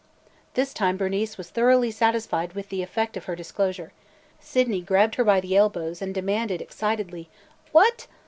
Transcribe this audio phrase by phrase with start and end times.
[0.55, 3.93] This time Bernice was thoroughly satisfied with the effect of her disclosure.
[4.39, 7.29] Sydney grabbed her by the elbows and demanded excitedly:
[7.71, 8.07] "What!